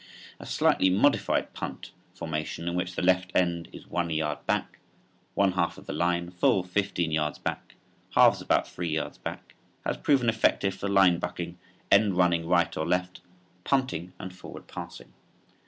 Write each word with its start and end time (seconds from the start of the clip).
A 0.39 0.47
slightly 0.47 0.89
modified 0.89 1.53
punt 1.53 1.91
(Fig. 1.93 1.93
1) 2.17 2.17
formation, 2.17 2.67
in 2.67 2.73
which 2.73 2.95
the 2.95 3.03
left 3.03 3.31
end 3.35 3.69
is 3.71 3.85
one 3.85 4.09
yard 4.09 4.39
back, 4.47 4.79
one 5.35 5.51
half 5.51 5.77
on 5.77 5.83
the 5.83 5.93
line, 5.93 6.31
full 6.31 6.63
fifteen 6.63 7.11
yards 7.11 7.37
back, 7.37 7.75
halves 8.15 8.41
about 8.41 8.67
three 8.67 8.89
yards 8.89 9.19
back, 9.19 9.53
has 9.85 9.97
proven 9.97 10.27
effective 10.27 10.73
for 10.73 10.89
line 10.89 11.19
bucking, 11.19 11.59
end 11.91 12.17
running 12.17 12.47
right 12.47 12.75
or 12.75 12.87
left, 12.87 13.21
punting 13.63 14.13
and 14.17 14.33
forward 14.33 14.67
passing. 14.67 15.13